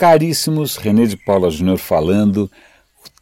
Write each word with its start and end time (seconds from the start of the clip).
Caríssimos, 0.00 0.78
René 0.78 1.04
de 1.04 1.14
Paula 1.14 1.50
Júnior 1.50 1.76
falando. 1.76 2.50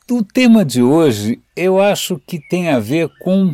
O 0.08 0.22
tema 0.22 0.64
de 0.64 0.80
hoje 0.80 1.40
eu 1.56 1.80
acho 1.80 2.22
que 2.24 2.38
tem 2.38 2.68
a 2.68 2.78
ver 2.78 3.10
com 3.18 3.52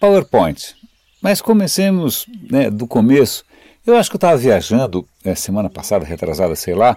PowerPoint. 0.00 0.74
Mas 1.20 1.42
comecemos 1.42 2.24
né, 2.50 2.70
do 2.70 2.86
começo. 2.86 3.44
Eu 3.86 3.94
acho 3.98 4.08
que 4.08 4.16
eu 4.16 4.16
estava 4.16 4.38
viajando 4.38 5.06
é, 5.22 5.34
semana 5.34 5.68
passada, 5.68 6.06
retrasada, 6.06 6.56
sei 6.56 6.74
lá, 6.74 6.96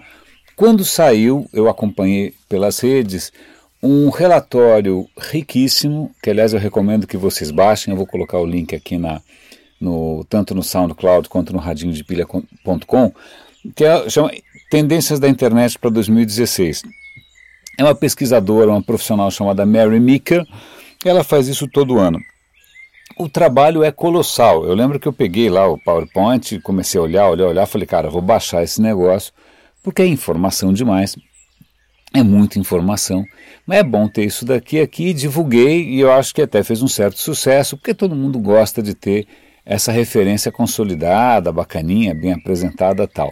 quando 0.56 0.86
saiu, 0.86 1.46
eu 1.52 1.68
acompanhei 1.68 2.34
pelas 2.48 2.80
redes 2.80 3.30
um 3.82 4.08
relatório 4.08 5.06
riquíssimo, 5.18 6.10
que 6.22 6.30
aliás 6.30 6.54
eu 6.54 6.58
recomendo 6.58 7.06
que 7.06 7.18
vocês 7.18 7.50
baixem, 7.50 7.92
eu 7.92 7.98
vou 7.98 8.06
colocar 8.06 8.38
o 8.38 8.46
link 8.46 8.74
aqui 8.74 8.96
na, 8.96 9.20
no, 9.78 10.24
tanto 10.30 10.54
no 10.54 10.62
SoundCloud 10.62 11.28
quanto 11.28 11.52
no 11.52 11.58
radinho 11.58 11.92
de 11.92 12.02
pilha.com, 12.02 13.12
que 13.74 13.84
é, 13.84 14.08
chama 14.08 14.32
Tendências 14.70 15.18
da 15.18 15.28
Internet 15.28 15.78
para 15.78 15.88
2016. 15.88 16.82
É 17.78 17.84
uma 17.84 17.94
pesquisadora, 17.94 18.70
uma 18.70 18.82
profissional 18.82 19.30
chamada 19.30 19.64
Mary 19.64 19.98
Meeker, 19.98 20.44
ela 21.04 21.24
faz 21.24 21.48
isso 21.48 21.66
todo 21.66 21.98
ano. 21.98 22.20
O 23.16 23.28
trabalho 23.28 23.82
é 23.82 23.90
colossal. 23.90 24.66
Eu 24.66 24.74
lembro 24.74 25.00
que 25.00 25.08
eu 25.08 25.12
peguei 25.12 25.48
lá 25.48 25.66
o 25.66 25.78
PowerPoint, 25.78 26.60
comecei 26.60 27.00
a 27.00 27.02
olhar, 27.02 27.28
olhar, 27.30 27.46
olhar, 27.46 27.66
falei, 27.66 27.86
cara, 27.86 28.10
vou 28.10 28.20
baixar 28.20 28.62
esse 28.62 28.82
negócio, 28.82 29.32
porque 29.82 30.02
é 30.02 30.06
informação 30.06 30.72
demais. 30.72 31.16
É 32.12 32.22
muita 32.22 32.58
informação, 32.58 33.24
mas 33.66 33.78
é 33.78 33.82
bom 33.82 34.08
ter 34.08 34.24
isso 34.24 34.44
daqui 34.44 34.80
aqui, 34.80 35.12
divulguei 35.12 35.84
e 35.84 36.00
eu 36.00 36.10
acho 36.10 36.34
que 36.34 36.42
até 36.42 36.62
fez 36.62 36.82
um 36.82 36.88
certo 36.88 37.18
sucesso, 37.18 37.76
porque 37.76 37.94
todo 37.94 38.16
mundo 38.16 38.38
gosta 38.38 38.82
de 38.82 38.94
ter 38.94 39.26
essa 39.64 39.92
referência 39.92 40.50
consolidada, 40.50 41.52
bacaninha, 41.52 42.14
bem 42.14 42.32
apresentada 42.32 43.06
tal. 43.06 43.30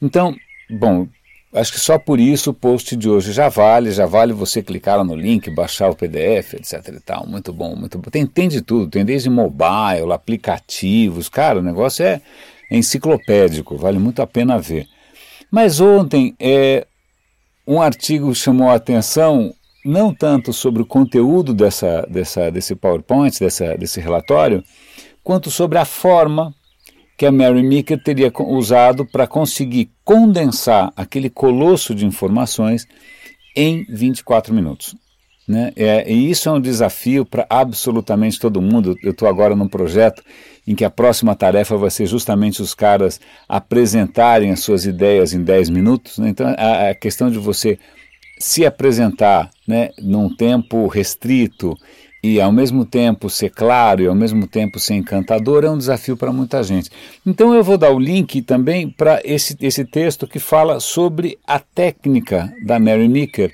Então, 0.00 0.34
bom, 0.72 1.06
acho 1.52 1.72
que 1.72 1.80
só 1.80 1.98
por 1.98 2.18
isso 2.18 2.50
o 2.50 2.54
post 2.54 2.96
de 2.96 3.08
hoje 3.08 3.32
já 3.32 3.48
vale, 3.48 3.92
já 3.92 4.06
vale 4.06 4.32
você 4.32 4.62
clicar 4.62 4.98
lá 4.98 5.04
no 5.04 5.14
link, 5.14 5.50
baixar 5.50 5.90
o 5.90 5.96
PDF, 5.96 6.54
etc 6.54 6.88
e 6.88 7.00
tal. 7.00 7.26
Muito 7.26 7.52
bom, 7.52 7.76
muito 7.76 7.98
bom. 7.98 8.10
Tem, 8.10 8.26
tem 8.26 8.48
de 8.48 8.62
tudo, 8.62 8.88
tem 8.88 9.04
desde 9.04 9.28
mobile, 9.28 10.12
aplicativos, 10.12 11.28
cara, 11.28 11.58
o 11.58 11.62
negócio 11.62 12.04
é, 12.04 12.20
é 12.70 12.76
enciclopédico, 12.76 13.76
vale 13.76 13.98
muito 13.98 14.22
a 14.22 14.26
pena 14.26 14.58
ver. 14.58 14.86
Mas 15.50 15.80
ontem 15.80 16.34
é, 16.40 16.86
um 17.66 17.80
artigo 17.80 18.34
chamou 18.34 18.70
a 18.70 18.74
atenção 18.74 19.54
não 19.84 20.14
tanto 20.14 20.52
sobre 20.52 20.82
o 20.82 20.86
conteúdo 20.86 21.52
dessa, 21.52 22.06
dessa, 22.08 22.50
desse 22.50 22.74
PowerPoint, 22.74 23.38
dessa, 23.38 23.76
desse 23.76 24.00
relatório, 24.00 24.62
quanto 25.22 25.50
sobre 25.50 25.78
a 25.78 25.84
forma 25.84 26.54
que 27.22 27.26
a 27.26 27.30
Mary 27.30 27.62
Meeker 27.62 28.02
teria 28.02 28.32
usado 28.36 29.06
para 29.06 29.28
conseguir 29.28 29.92
condensar 30.04 30.92
aquele 30.96 31.30
colosso 31.30 31.94
de 31.94 32.04
informações 32.04 32.84
em 33.54 33.84
24 33.88 34.52
minutos. 34.52 34.96
Né? 35.46 35.70
É, 35.76 36.12
e 36.12 36.28
isso 36.28 36.48
é 36.48 36.52
um 36.52 36.60
desafio 36.60 37.24
para 37.24 37.46
absolutamente 37.48 38.40
todo 38.40 38.60
mundo. 38.60 38.96
Eu 39.04 39.12
estou 39.12 39.28
agora 39.28 39.54
num 39.54 39.68
projeto 39.68 40.20
em 40.66 40.74
que 40.74 40.84
a 40.84 40.90
próxima 40.90 41.36
tarefa 41.36 41.76
vai 41.76 41.90
ser 41.90 42.06
justamente 42.06 42.60
os 42.60 42.74
caras 42.74 43.20
apresentarem 43.48 44.50
as 44.50 44.58
suas 44.58 44.84
ideias 44.84 45.32
em 45.32 45.44
10 45.44 45.70
minutos. 45.70 46.18
Né? 46.18 46.28
Então, 46.28 46.52
a, 46.58 46.88
a, 46.88 46.94
questão 46.96 47.30
de 47.30 47.38
você 47.38 47.78
se 48.36 48.66
apresentar 48.66 49.48
né, 49.64 49.90
num 49.96 50.28
tempo 50.28 50.88
restrito 50.88 51.78
e 52.22 52.40
ao 52.40 52.52
mesmo 52.52 52.84
tempo 52.84 53.28
ser 53.28 53.50
claro 53.50 54.02
e 54.02 54.06
ao 54.06 54.14
mesmo 54.14 54.46
tempo 54.46 54.78
ser 54.78 54.94
encantador 54.94 55.64
é 55.64 55.70
um 55.70 55.76
desafio 55.76 56.16
para 56.16 56.32
muita 56.32 56.62
gente. 56.62 56.88
Então 57.26 57.52
eu 57.52 57.64
vou 57.64 57.76
dar 57.76 57.90
o 57.90 57.98
link 57.98 58.40
também 58.42 58.88
para 58.88 59.20
esse, 59.24 59.56
esse 59.60 59.84
texto 59.84 60.26
que 60.26 60.38
fala 60.38 60.78
sobre 60.78 61.36
a 61.44 61.58
técnica 61.58 62.52
da 62.64 62.78
Mary 62.78 63.08
Meeker 63.08 63.52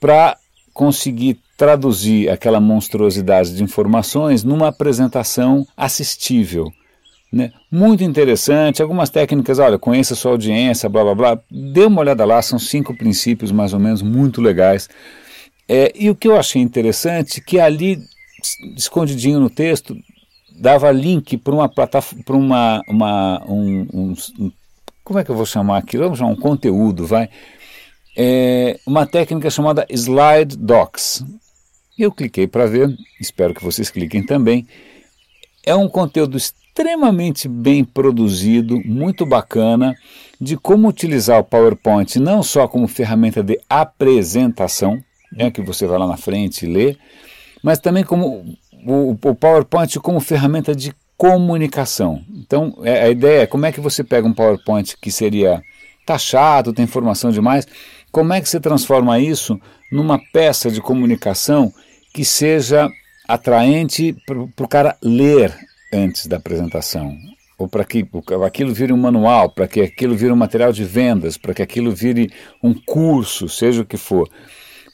para 0.00 0.38
conseguir 0.72 1.38
traduzir 1.56 2.30
aquela 2.30 2.58
monstruosidade 2.58 3.54
de 3.54 3.62
informações 3.62 4.42
numa 4.42 4.68
apresentação 4.68 5.66
assistível. 5.76 6.72
Né? 7.30 7.52
Muito 7.70 8.02
interessante, 8.02 8.82
algumas 8.82 9.10
técnicas, 9.10 9.58
olha, 9.58 9.78
conheça 9.78 10.14
sua 10.14 10.32
audiência, 10.32 10.88
blá 10.88 11.02
blá 11.04 11.14
blá. 11.14 11.38
Dê 11.50 11.84
uma 11.84 12.00
olhada 12.00 12.24
lá, 12.24 12.40
são 12.40 12.58
cinco 12.58 12.96
princípios 12.96 13.52
mais 13.52 13.74
ou 13.74 13.80
menos 13.80 14.00
muito 14.00 14.40
legais 14.40 14.88
é, 15.74 15.90
e 15.94 16.10
o 16.10 16.14
que 16.14 16.28
eu 16.28 16.36
achei 16.36 16.60
interessante 16.60 17.40
que 17.40 17.58
ali, 17.58 17.98
escondidinho 18.76 19.40
no 19.40 19.48
texto, 19.48 19.96
dava 20.54 20.92
link 20.92 21.38
para 21.38 21.54
uma 21.54 21.66
plataforma, 21.66 22.22
para 22.22 22.36
uma, 22.36 22.82
uma 22.86 23.42
um, 23.48 23.86
um, 23.90 24.14
um, 24.38 24.52
como 25.02 25.18
é 25.18 25.24
que 25.24 25.30
eu 25.30 25.34
vou 25.34 25.46
chamar 25.46 25.78
aquilo? 25.78 26.02
Vamos 26.04 26.18
chamar 26.18 26.32
um 26.32 26.36
conteúdo, 26.36 27.06
vai. 27.06 27.30
É, 28.14 28.78
uma 28.86 29.06
técnica 29.06 29.48
chamada 29.48 29.86
Slide 29.88 30.58
Docs. 30.58 31.24
Eu 31.98 32.12
cliquei 32.12 32.46
para 32.46 32.66
ver, 32.66 32.94
espero 33.18 33.54
que 33.54 33.64
vocês 33.64 33.88
cliquem 33.88 34.26
também. 34.26 34.66
É 35.64 35.74
um 35.74 35.88
conteúdo 35.88 36.36
extremamente 36.36 37.48
bem 37.48 37.82
produzido, 37.82 38.78
muito 38.84 39.24
bacana, 39.24 39.94
de 40.38 40.54
como 40.54 40.86
utilizar 40.86 41.38
o 41.38 41.44
PowerPoint 41.44 42.18
não 42.18 42.42
só 42.42 42.68
como 42.68 42.86
ferramenta 42.86 43.42
de 43.42 43.58
apresentação, 43.70 45.02
né, 45.32 45.50
que 45.50 45.62
você 45.62 45.86
vai 45.86 45.98
lá 45.98 46.06
na 46.06 46.16
frente 46.16 46.66
e 46.66 46.72
lê, 46.72 46.96
mas 47.62 47.78
também 47.78 48.04
como 48.04 48.56
o, 48.86 49.10
o 49.10 49.34
PowerPoint 49.34 49.98
como 50.00 50.20
ferramenta 50.20 50.74
de 50.74 50.94
comunicação. 51.16 52.22
Então, 52.34 52.78
é, 52.82 53.02
a 53.02 53.10
ideia 53.10 53.42
é 53.42 53.46
como 53.46 53.66
é 53.66 53.72
que 53.72 53.80
você 53.80 54.02
pega 54.02 54.26
um 54.26 54.32
PowerPoint 54.32 54.96
que 55.00 55.10
seria 55.10 55.62
tá 56.04 56.18
chato, 56.18 56.72
tem 56.72 56.84
informação 56.84 57.30
demais, 57.30 57.66
como 58.10 58.32
é 58.32 58.40
que 58.40 58.48
você 58.48 58.58
transforma 58.58 59.18
isso 59.20 59.60
numa 59.90 60.20
peça 60.32 60.70
de 60.70 60.80
comunicação 60.80 61.72
que 62.12 62.24
seja 62.24 62.90
atraente 63.26 64.14
para 64.26 64.64
o 64.64 64.68
cara 64.68 64.96
ler 65.02 65.54
antes 65.92 66.26
da 66.26 66.36
apresentação, 66.36 67.16
ou 67.56 67.68
para 67.68 67.84
que 67.84 68.04
aquilo 68.44 68.74
vire 68.74 68.92
um 68.92 68.96
manual, 68.96 69.50
para 69.50 69.68
que 69.68 69.80
aquilo 69.80 70.16
vire 70.16 70.32
um 70.32 70.36
material 70.36 70.72
de 70.72 70.84
vendas, 70.84 71.36
para 71.36 71.54
que 71.54 71.62
aquilo 71.62 71.92
vire 71.92 72.30
um 72.62 72.74
curso, 72.74 73.48
seja 73.48 73.82
o 73.82 73.86
que 73.86 73.96
for. 73.96 74.28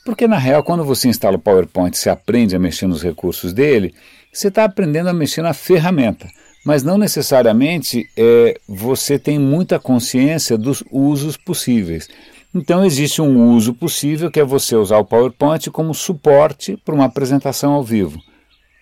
Porque, 0.08 0.26
na 0.26 0.38
real, 0.38 0.62
quando 0.62 0.86
você 0.86 1.06
instala 1.06 1.36
o 1.36 1.38
PowerPoint 1.38 1.94
e 1.94 2.08
aprende 2.08 2.56
a 2.56 2.58
mexer 2.58 2.86
nos 2.86 3.02
recursos 3.02 3.52
dele, 3.52 3.94
você 4.32 4.48
está 4.48 4.64
aprendendo 4.64 5.10
a 5.10 5.12
mexer 5.12 5.42
na 5.42 5.52
ferramenta. 5.52 6.26
Mas 6.64 6.82
não 6.82 6.96
necessariamente 6.96 8.08
é, 8.16 8.58
você 8.66 9.18
tem 9.18 9.38
muita 9.38 9.78
consciência 9.78 10.56
dos 10.56 10.82
usos 10.90 11.36
possíveis. 11.36 12.08
Então, 12.54 12.86
existe 12.86 13.20
um 13.20 13.52
uso 13.52 13.74
possível 13.74 14.30
que 14.30 14.40
é 14.40 14.44
você 14.44 14.74
usar 14.74 14.96
o 14.96 15.04
PowerPoint 15.04 15.70
como 15.70 15.92
suporte 15.92 16.74
para 16.82 16.94
uma 16.94 17.04
apresentação 17.04 17.74
ao 17.74 17.84
vivo. 17.84 18.18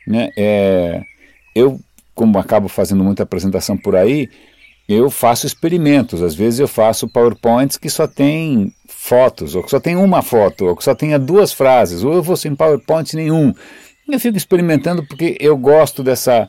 Né? 0.06 0.30
É, 0.36 1.02
eu, 1.56 1.80
como 2.14 2.38
acabo 2.38 2.68
fazendo 2.68 3.02
muita 3.02 3.24
apresentação 3.24 3.76
por 3.76 3.96
aí, 3.96 4.28
eu 4.88 5.10
faço 5.10 5.44
experimentos. 5.44 6.22
Às 6.22 6.36
vezes 6.36 6.60
eu 6.60 6.68
faço 6.68 7.08
PowerPoints 7.08 7.76
que 7.76 7.90
só 7.90 8.06
tem 8.06 8.72
fotos, 9.06 9.54
ou 9.54 9.62
que 9.62 9.70
só 9.70 9.78
tem 9.78 9.94
uma 9.94 10.20
foto, 10.20 10.66
ou 10.66 10.76
que 10.76 10.82
só 10.82 10.94
tenha 10.94 11.18
duas 11.18 11.52
frases, 11.52 12.02
ou 12.02 12.12
eu 12.12 12.22
vou 12.22 12.36
sem 12.36 12.56
PowerPoint 12.56 13.14
nenhum. 13.14 13.54
Eu 14.08 14.18
fico 14.18 14.36
experimentando 14.36 15.06
porque 15.06 15.36
eu 15.38 15.56
gosto 15.56 16.02
dessa, 16.02 16.48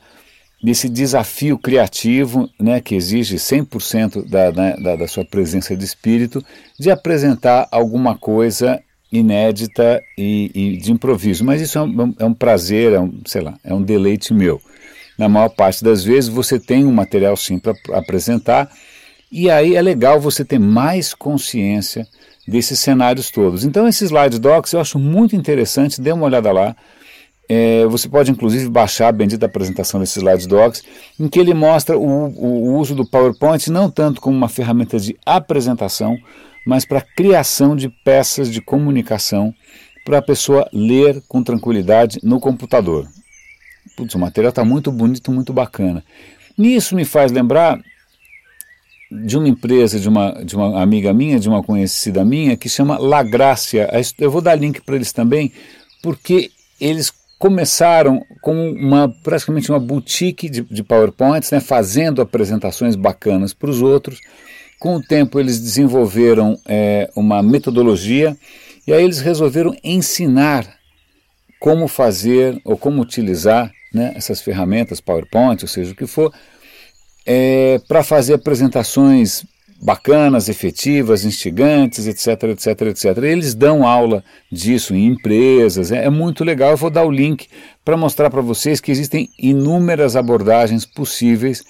desse 0.62 0.88
desafio 0.88 1.56
criativo, 1.56 2.50
né, 2.58 2.80
que 2.80 2.96
exige 2.96 3.36
100% 3.36 4.28
da, 4.28 4.50
né, 4.50 4.76
da, 4.82 4.96
da 4.96 5.06
sua 5.06 5.24
presença 5.24 5.76
de 5.76 5.84
espírito, 5.84 6.44
de 6.78 6.90
apresentar 6.90 7.68
alguma 7.70 8.18
coisa 8.18 8.80
inédita 9.10 10.02
e, 10.16 10.50
e 10.52 10.76
de 10.78 10.90
improviso. 10.90 11.44
Mas 11.44 11.62
isso 11.62 11.78
é 11.78 11.82
um, 11.82 12.14
é 12.18 12.24
um 12.24 12.34
prazer, 12.34 12.92
é 12.92 13.00
um, 13.00 13.20
sei 13.24 13.40
lá, 13.40 13.54
é 13.62 13.72
um 13.72 13.82
deleite 13.82 14.34
meu. 14.34 14.60
Na 15.16 15.28
maior 15.28 15.48
parte 15.48 15.84
das 15.84 16.02
vezes 16.02 16.28
você 16.28 16.58
tem 16.58 16.84
um 16.84 16.92
material 16.92 17.36
sim 17.36 17.58
para 17.58 17.74
apresentar, 17.92 18.68
e 19.30 19.48
aí 19.48 19.76
é 19.76 19.82
legal 19.82 20.20
você 20.20 20.44
ter 20.44 20.58
mais 20.58 21.14
consciência 21.14 22.06
desses 22.48 22.80
cenários 22.80 23.30
todos. 23.30 23.64
Então, 23.64 23.86
esses 23.86 24.10
slide 24.10 24.38
docs 24.38 24.72
eu 24.72 24.80
acho 24.80 24.98
muito 24.98 25.36
interessante, 25.36 26.00
dê 26.00 26.10
uma 26.12 26.24
olhada 26.24 26.50
lá. 26.50 26.74
É, 27.50 27.86
você 27.86 28.08
pode 28.08 28.30
inclusive 28.30 28.68
baixar 28.68 29.08
a 29.08 29.12
bendita 29.12 29.46
apresentação 29.46 30.00
desses 30.00 30.16
slide 30.16 30.48
docs, 30.48 30.82
em 31.18 31.28
que 31.28 31.38
ele 31.38 31.54
mostra 31.54 31.98
o, 31.98 32.02
o 32.02 32.76
uso 32.78 32.94
do 32.94 33.06
PowerPoint 33.06 33.70
não 33.70 33.90
tanto 33.90 34.20
como 34.20 34.36
uma 34.36 34.48
ferramenta 34.48 34.98
de 34.98 35.16
apresentação, 35.24 36.16
mas 36.66 36.84
para 36.84 37.00
criação 37.00 37.76
de 37.76 37.88
peças 38.04 38.50
de 38.50 38.60
comunicação 38.60 39.54
para 40.04 40.18
a 40.18 40.22
pessoa 40.22 40.68
ler 40.72 41.22
com 41.28 41.42
tranquilidade 41.42 42.18
no 42.22 42.40
computador. 42.40 43.06
Putz, 43.96 44.14
o 44.14 44.18
material 44.18 44.50
está 44.50 44.64
muito 44.64 44.90
bonito, 44.90 45.30
muito 45.30 45.52
bacana. 45.52 46.04
Nisso 46.56 46.94
me 46.94 47.04
faz 47.04 47.30
lembrar 47.32 47.78
de 49.10 49.38
uma 49.38 49.48
empresa, 49.48 49.98
de 49.98 50.08
uma, 50.08 50.32
de 50.44 50.54
uma 50.54 50.82
amiga 50.82 51.12
minha, 51.12 51.40
de 51.40 51.48
uma 51.48 51.62
conhecida 51.62 52.24
minha, 52.24 52.56
que 52.56 52.68
chama 52.68 52.98
La 52.98 53.22
Gracia. 53.22 53.88
Eu 54.18 54.30
vou 54.30 54.40
dar 54.40 54.54
link 54.54 54.80
para 54.82 54.96
eles 54.96 55.12
também, 55.12 55.52
porque 56.02 56.50
eles 56.80 57.12
começaram 57.38 58.24
com 58.42 58.70
uma 58.72 59.08
praticamente 59.22 59.70
uma 59.70 59.78
boutique 59.78 60.48
de, 60.48 60.62
de 60.62 60.82
PowerPoints, 60.82 61.50
né, 61.50 61.60
fazendo 61.60 62.20
apresentações 62.20 62.96
bacanas 62.96 63.54
para 63.54 63.70
os 63.70 63.80
outros. 63.80 64.18
Com 64.78 64.96
o 64.96 65.02
tempo, 65.02 65.40
eles 65.40 65.58
desenvolveram 65.58 66.58
é, 66.66 67.10
uma 67.16 67.42
metodologia 67.42 68.36
e 68.86 68.92
aí 68.92 69.02
eles 69.02 69.20
resolveram 69.20 69.74
ensinar 69.82 70.66
como 71.58 71.88
fazer 71.88 72.60
ou 72.64 72.76
como 72.76 73.02
utilizar 73.02 73.72
né, 73.92 74.12
essas 74.14 74.40
ferramentas, 74.40 75.00
PowerPoint, 75.00 75.62
ou 75.62 75.68
seja 75.68 75.92
o 75.92 75.96
que 75.96 76.06
for, 76.06 76.32
é, 77.30 77.78
para 77.86 78.02
fazer 78.02 78.32
apresentações 78.32 79.44
bacanas, 79.82 80.48
efetivas, 80.48 81.26
instigantes, 81.26 82.06
etc, 82.06 82.44
etc, 82.44 82.80
etc. 82.88 83.18
Eles 83.22 83.54
dão 83.54 83.86
aula 83.86 84.24
disso 84.50 84.94
em 84.94 85.04
empresas, 85.04 85.92
é, 85.92 86.06
é 86.06 86.10
muito 86.10 86.42
legal. 86.42 86.70
Eu 86.70 86.78
vou 86.78 86.88
dar 86.88 87.04
o 87.04 87.10
link 87.10 87.46
para 87.84 87.98
mostrar 87.98 88.30
para 88.30 88.40
vocês 88.40 88.80
que 88.80 88.90
existem 88.90 89.28
inúmeras 89.38 90.16
abordagens 90.16 90.86
possíveis 90.86 91.62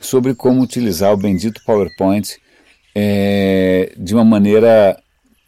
sobre 0.00 0.34
como 0.36 0.62
utilizar 0.62 1.12
o 1.12 1.16
bendito 1.16 1.60
PowerPoint 1.66 2.36
é, 2.94 3.92
de 3.98 4.14
uma 4.14 4.24
maneira 4.24 4.96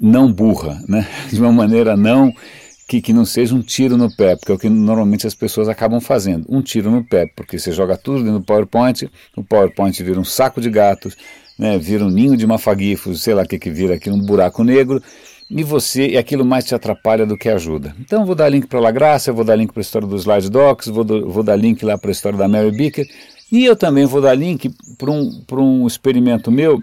não 0.00 0.32
burra, 0.32 0.82
né? 0.88 1.06
de 1.30 1.40
uma 1.40 1.52
maneira 1.52 1.96
não 1.96 2.32
que, 2.86 3.00
que 3.00 3.12
não 3.12 3.24
seja 3.24 3.54
um 3.54 3.62
tiro 3.62 3.96
no 3.96 4.14
pé, 4.14 4.36
porque 4.36 4.52
é 4.52 4.54
o 4.54 4.58
que 4.58 4.68
normalmente 4.68 5.26
as 5.26 5.34
pessoas 5.34 5.68
acabam 5.68 6.00
fazendo, 6.00 6.46
um 6.48 6.60
tiro 6.60 6.90
no 6.90 7.02
pé, 7.02 7.26
porque 7.34 7.58
você 7.58 7.72
joga 7.72 7.96
tudo 7.96 8.18
dentro 8.18 8.40
do 8.40 8.44
PowerPoint, 8.44 9.08
o 9.36 9.42
PowerPoint 9.42 10.02
vira 10.02 10.20
um 10.20 10.24
saco 10.24 10.60
de 10.60 10.68
gatos, 10.68 11.16
né, 11.58 11.78
vira 11.78 12.04
um 12.04 12.10
ninho 12.10 12.36
de 12.36 12.46
mafaguifos, 12.46 13.22
sei 13.22 13.34
lá 13.34 13.42
o 13.42 13.46
que, 13.46 13.58
que 13.58 13.70
vira 13.70 13.94
aqui, 13.94 14.10
um 14.10 14.18
buraco 14.18 14.62
negro, 14.62 15.02
e 15.50 15.62
você, 15.62 16.08
e 16.08 16.18
aquilo 16.18 16.44
mais 16.44 16.64
te 16.64 16.74
atrapalha 16.74 17.24
do 17.24 17.36
que 17.36 17.48
ajuda. 17.48 17.94
Então 18.00 18.26
vou 18.26 18.34
dar 18.34 18.48
link 18.48 18.66
para 18.66 18.78
a 18.78 18.82
La 18.82 18.90
Graça, 18.90 19.32
vou 19.32 19.44
dar 19.44 19.56
link 19.56 19.72
para 19.72 19.80
a 19.80 19.82
história 19.82 20.08
dos 20.08 20.22
Slide 20.22 20.50
Docs, 20.50 20.88
vou, 20.88 21.04
do, 21.04 21.30
vou 21.30 21.42
dar 21.42 21.56
link 21.56 21.84
lá 21.84 21.96
para 21.96 22.10
a 22.10 22.12
história 22.12 22.38
da 22.38 22.48
Mary 22.48 22.70
Beaker, 22.70 23.06
e 23.50 23.64
eu 23.64 23.76
também 23.76 24.04
vou 24.04 24.20
dar 24.20 24.34
link 24.34 24.70
para 24.98 25.10
um, 25.10 25.44
um 25.52 25.86
experimento 25.86 26.50
meu, 26.50 26.80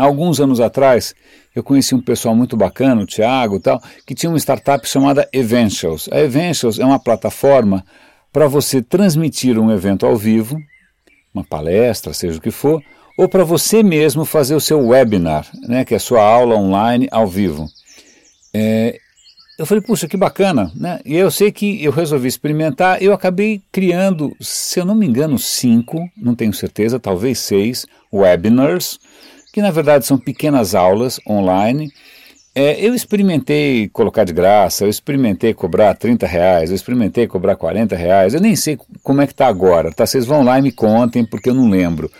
alguns 0.00 0.40
anos 0.40 0.60
atrás, 0.60 1.14
eu 1.54 1.62
conheci 1.62 1.94
um 1.94 2.00
pessoal 2.00 2.34
muito 2.34 2.56
bacana, 2.56 3.02
o 3.02 3.06
Thiago 3.06 3.56
e 3.56 3.60
tal, 3.60 3.82
que 4.06 4.14
tinha 4.14 4.30
uma 4.30 4.38
startup 4.38 4.86
chamada 4.88 5.28
Eventials. 5.32 6.08
A 6.12 6.20
Eventials 6.20 6.78
é 6.78 6.84
uma 6.84 6.98
plataforma 6.98 7.84
para 8.32 8.46
você 8.46 8.80
transmitir 8.80 9.58
um 9.58 9.70
evento 9.70 10.06
ao 10.06 10.16
vivo, 10.16 10.56
uma 11.34 11.44
palestra, 11.44 12.12
seja 12.12 12.38
o 12.38 12.40
que 12.40 12.50
for, 12.50 12.82
ou 13.16 13.28
para 13.28 13.44
você 13.44 13.82
mesmo 13.82 14.24
fazer 14.24 14.54
o 14.54 14.60
seu 14.60 14.80
webinar, 14.86 15.46
né, 15.68 15.84
que 15.84 15.94
é 15.94 15.96
a 15.96 16.00
sua 16.00 16.22
aula 16.22 16.56
online 16.56 17.08
ao 17.10 17.26
vivo. 17.26 17.66
É, 18.54 18.98
eu 19.60 19.66
falei, 19.66 19.82
puxa, 19.82 20.08
que 20.08 20.16
bacana, 20.16 20.72
né? 20.74 21.00
E 21.04 21.14
eu 21.14 21.30
sei 21.30 21.52
que 21.52 21.84
eu 21.84 21.92
resolvi 21.92 22.26
experimentar, 22.26 23.02
eu 23.02 23.12
acabei 23.12 23.60
criando, 23.70 24.34
se 24.40 24.80
eu 24.80 24.86
não 24.86 24.94
me 24.94 25.06
engano, 25.06 25.38
cinco, 25.38 26.08
não 26.16 26.34
tenho 26.34 26.54
certeza, 26.54 26.98
talvez 26.98 27.38
seis 27.40 27.84
webinars, 28.10 28.98
que 29.52 29.60
na 29.60 29.70
verdade 29.70 30.06
são 30.06 30.18
pequenas 30.18 30.74
aulas 30.74 31.20
online. 31.26 31.92
É, 32.54 32.84
eu 32.84 32.94
experimentei 32.94 33.88
colocar 33.88 34.24
de 34.24 34.32
graça, 34.32 34.84
eu 34.84 34.88
experimentei 34.88 35.54
cobrar 35.54 35.94
30 35.94 36.26
reais, 36.26 36.70
eu 36.70 36.76
experimentei 36.76 37.26
cobrar 37.26 37.54
40 37.54 37.94
reais, 37.94 38.34
eu 38.34 38.40
nem 38.40 38.56
sei 38.56 38.76
como 39.04 39.20
é 39.20 39.26
que 39.26 39.32
está 39.32 39.46
agora, 39.46 39.92
tá? 39.92 40.04
Vocês 40.04 40.26
vão 40.26 40.42
lá 40.42 40.58
e 40.58 40.62
me 40.62 40.72
contem, 40.72 41.24
porque 41.24 41.48
eu 41.48 41.54
não 41.54 41.70
lembro. 41.70 42.10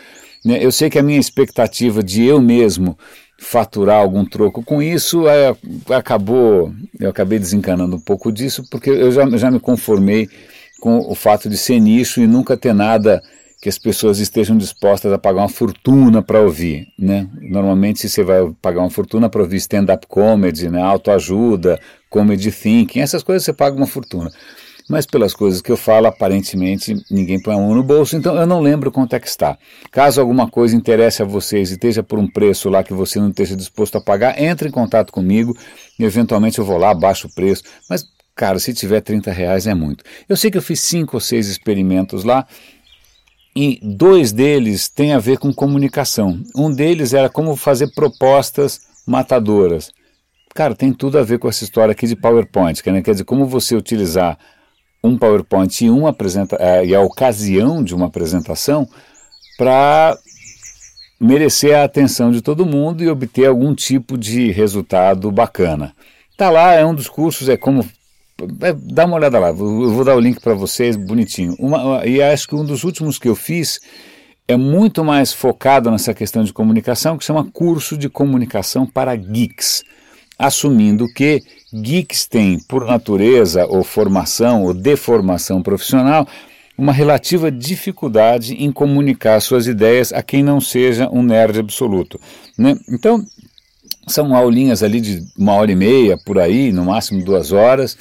Né? 0.44 0.58
Eu 0.64 0.70
sei 0.70 0.88
que 0.88 0.98
a 0.98 1.02
minha 1.02 1.18
expectativa 1.18 2.02
de 2.02 2.24
eu 2.24 2.40
mesmo 2.40 2.96
faturar 3.40 3.96
algum 3.96 4.24
troco 4.24 4.62
com 4.62 4.80
isso 4.82 5.26
é, 5.26 5.56
acabou, 5.94 6.72
eu 6.98 7.10
acabei 7.10 7.38
desencanando 7.38 7.96
um 7.96 8.00
pouco 8.00 8.30
disso, 8.30 8.64
porque 8.70 8.90
eu 8.90 9.10
já, 9.10 9.28
já 9.36 9.50
me 9.50 9.58
conformei 9.58 10.28
com 10.80 10.98
o 10.98 11.14
fato 11.14 11.48
de 11.48 11.56
ser 11.56 11.80
nicho 11.80 12.20
e 12.20 12.26
nunca 12.26 12.56
ter 12.56 12.74
nada 12.74 13.22
que 13.60 13.68
as 13.68 13.78
pessoas 13.78 14.18
estejam 14.18 14.56
dispostas 14.56 15.12
a 15.12 15.18
pagar 15.18 15.42
uma 15.42 15.48
fortuna 15.48 16.22
para 16.22 16.40
ouvir, 16.40 16.88
né? 16.98 17.28
Normalmente 17.42 18.00
se 18.00 18.08
você 18.08 18.24
vai 18.24 18.50
pagar 18.62 18.80
uma 18.80 18.90
fortuna 18.90 19.28
para 19.28 19.42
ouvir 19.42 19.58
stand-up 19.58 20.06
comedy, 20.06 20.70
né, 20.70 20.80
autoajuda, 20.80 21.78
comedy 22.08 22.50
thinking, 22.50 23.00
essas 23.00 23.22
coisas 23.22 23.44
você 23.44 23.52
paga 23.52 23.76
uma 23.76 23.86
fortuna. 23.86 24.30
Mas 24.88 25.06
pelas 25.06 25.34
coisas 25.34 25.60
que 25.60 25.70
eu 25.70 25.76
falo, 25.76 26.06
aparentemente 26.06 26.96
ninguém 27.10 27.40
põe 27.40 27.54
a 27.54 27.58
mão 27.58 27.74
no 27.74 27.82
bolso, 27.82 28.16
então 28.16 28.34
eu 28.34 28.46
não 28.46 28.60
lembro 28.60 28.90
quanto 28.90 29.14
é 29.14 29.20
que 29.20 29.28
está. 29.28 29.56
Caso 29.92 30.20
alguma 30.20 30.50
coisa 30.50 30.74
interesse 30.74 31.22
a 31.22 31.26
vocês 31.26 31.70
e 31.70 31.74
esteja 31.74 32.02
por 32.02 32.18
um 32.18 32.26
preço 32.26 32.70
lá 32.70 32.82
que 32.82 32.94
você 32.94 33.20
não 33.20 33.28
esteja 33.28 33.54
disposto 33.54 33.98
a 33.98 34.00
pagar, 34.00 34.40
entre 34.42 34.68
em 34.68 34.72
contato 34.72 35.12
comigo 35.12 35.54
e 35.98 36.04
eventualmente 36.04 36.58
eu 36.58 36.64
vou 36.64 36.78
lá, 36.78 36.94
baixo 36.94 37.28
o 37.28 37.34
preço. 37.34 37.62
Mas, 37.88 38.04
cara, 38.34 38.58
se 38.58 38.72
tiver 38.72 39.02
30 39.02 39.30
reais 39.30 39.66
é 39.66 39.74
muito. 39.74 40.02
Eu 40.28 40.36
sei 40.36 40.50
que 40.50 40.58
eu 40.58 40.62
fiz 40.62 40.80
cinco 40.80 41.18
ou 41.18 41.20
seis 41.20 41.46
experimentos 41.46 42.24
lá, 42.24 42.44
e 43.60 43.78
dois 43.82 44.32
deles 44.32 44.88
têm 44.88 45.12
a 45.12 45.18
ver 45.18 45.36
com 45.36 45.52
comunicação. 45.52 46.40
Um 46.56 46.72
deles 46.72 47.12
era 47.12 47.28
como 47.28 47.54
fazer 47.54 47.88
propostas 47.94 48.80
matadoras. 49.06 49.92
Cara, 50.54 50.74
tem 50.74 50.94
tudo 50.94 51.18
a 51.18 51.22
ver 51.22 51.38
com 51.38 51.46
essa 51.46 51.62
história 51.62 51.92
aqui 51.92 52.06
de 52.06 52.16
PowerPoint, 52.16 52.80
né? 52.90 53.02
quer 53.02 53.10
dizer, 53.10 53.24
como 53.24 53.44
você 53.44 53.76
utilizar 53.76 54.38
um 55.04 55.18
PowerPoint 55.18 55.84
e, 55.84 55.90
uma 55.90 56.08
apresenta 56.08 56.56
é, 56.58 56.86
e 56.86 56.94
a 56.94 57.02
ocasião 57.02 57.84
de 57.84 57.94
uma 57.94 58.06
apresentação 58.06 58.88
para 59.58 60.16
merecer 61.20 61.76
a 61.76 61.84
atenção 61.84 62.30
de 62.30 62.40
todo 62.40 62.64
mundo 62.64 63.04
e 63.04 63.10
obter 63.10 63.44
algum 63.44 63.74
tipo 63.74 64.16
de 64.16 64.50
resultado 64.50 65.30
bacana. 65.30 65.94
Tá 66.34 66.48
lá, 66.48 66.72
é 66.72 66.84
um 66.84 66.94
dos 66.94 67.10
cursos, 67.10 67.46
é 67.46 67.58
como 67.58 67.82
é, 67.82 67.86
dá 68.76 69.04
uma 69.04 69.16
olhada 69.16 69.38
lá, 69.38 69.48
eu 69.48 69.54
vou 69.54 70.04
dar 70.04 70.16
o 70.16 70.20
link 70.20 70.40
para 70.40 70.54
vocês, 70.54 70.96
bonitinho. 70.96 71.54
Uma, 71.58 72.06
e 72.06 72.22
acho 72.22 72.48
que 72.48 72.54
um 72.54 72.64
dos 72.64 72.84
últimos 72.84 73.18
que 73.18 73.28
eu 73.28 73.34
fiz 73.34 73.80
é 74.46 74.56
muito 74.56 75.04
mais 75.04 75.32
focado 75.32 75.90
nessa 75.90 76.12
questão 76.12 76.42
de 76.42 76.52
comunicação, 76.52 77.16
que 77.16 77.24
chama 77.24 77.48
Curso 77.52 77.96
de 77.96 78.08
Comunicação 78.08 78.84
para 78.84 79.14
Geeks, 79.14 79.84
assumindo 80.38 81.06
que 81.14 81.40
geeks 81.72 82.26
têm, 82.26 82.58
por 82.68 82.84
natureza, 82.84 83.66
ou 83.66 83.84
formação, 83.84 84.64
ou 84.64 84.74
deformação 84.74 85.62
profissional, 85.62 86.26
uma 86.76 86.92
relativa 86.92 87.50
dificuldade 87.50 88.54
em 88.54 88.72
comunicar 88.72 89.40
suas 89.40 89.66
ideias 89.66 90.12
a 90.12 90.22
quem 90.22 90.42
não 90.42 90.60
seja 90.60 91.08
um 91.12 91.22
nerd 91.22 91.58
absoluto. 91.58 92.18
Né? 92.58 92.74
Então, 92.88 93.24
são 94.08 94.34
aulinhas 94.34 94.82
ali 94.82 95.00
de 95.00 95.22
uma 95.38 95.52
hora 95.52 95.70
e 95.70 95.76
meia, 95.76 96.18
por 96.24 96.38
aí, 96.38 96.72
no 96.72 96.86
máximo 96.86 97.24
duas 97.24 97.52
horas, 97.52 97.96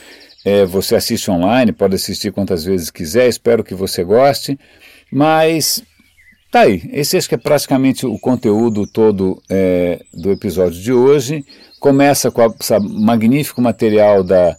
é, 0.46 0.66
você 0.66 0.96
assiste 0.96 1.30
online, 1.30 1.72
pode 1.72 1.96
assistir 1.96 2.32
quantas 2.32 2.64
vezes 2.64 2.90
quiser, 2.90 3.28
espero 3.28 3.64
que 3.64 3.74
você 3.74 4.04
goste. 4.04 4.58
Mas 5.12 5.84
tá 6.52 6.62
aí, 6.62 6.90
esse 6.92 7.18
acho 7.18 7.28
que 7.28 7.36
é 7.36 7.38
praticamente 7.38 8.06
o 8.06 8.18
conteúdo 8.20 8.88
todo 8.88 9.42
é, 9.50 10.02
do 10.14 10.32
episódio 10.32 10.80
de 10.80 10.94
hoje. 10.94 11.44
Começa 11.80 12.32
com 12.32 12.46
esse 12.60 12.80
magnífico 12.80 13.62
material 13.62 14.24
da 14.24 14.56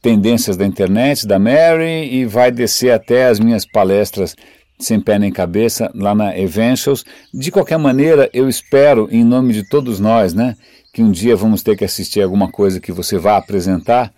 Tendências 0.00 0.56
da 0.56 0.64
Internet, 0.64 1.26
da 1.26 1.38
Mary, 1.38 2.08
e 2.12 2.24
vai 2.24 2.52
descer 2.52 2.92
até 2.92 3.26
as 3.26 3.40
minhas 3.40 3.66
palestras 3.66 4.36
sem 4.78 5.00
pé 5.00 5.18
nem 5.18 5.32
cabeça 5.32 5.90
lá 5.94 6.14
na 6.14 6.38
Eventials. 6.38 7.04
De 7.34 7.50
qualquer 7.50 7.78
maneira, 7.78 8.30
eu 8.32 8.48
espero, 8.48 9.08
em 9.10 9.24
nome 9.24 9.52
de 9.52 9.68
todos 9.68 9.98
nós, 9.98 10.32
né, 10.32 10.56
que 10.92 11.02
um 11.02 11.10
dia 11.10 11.34
vamos 11.34 11.62
ter 11.62 11.76
que 11.76 11.84
assistir 11.84 12.22
alguma 12.22 12.50
coisa 12.50 12.80
que 12.80 12.92
você 12.92 13.18
vá 13.18 13.36
apresentar 13.36 14.12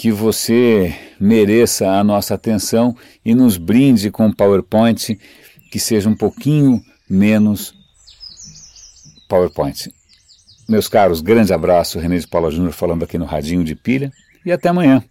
que 0.00 0.10
você 0.10 0.96
mereça 1.20 1.86
a 1.86 2.02
nossa 2.02 2.32
atenção 2.32 2.96
e 3.22 3.34
nos 3.34 3.58
brinde 3.58 4.10
com 4.10 4.24
um 4.28 4.32
PowerPoint 4.32 5.14
que 5.70 5.78
seja 5.78 6.08
um 6.08 6.16
pouquinho 6.16 6.82
menos 7.06 7.74
PowerPoint. 9.28 9.92
Meus 10.66 10.88
caros, 10.88 11.20
grande 11.20 11.52
abraço, 11.52 11.98
René 11.98 12.16
de 12.16 12.26
Paula 12.26 12.50
Júnior 12.50 12.72
falando 12.72 13.02
aqui 13.02 13.18
no 13.18 13.26
Radinho 13.26 13.62
de 13.62 13.74
Pilha 13.74 14.10
e 14.42 14.50
até 14.50 14.70
amanhã. 14.70 15.04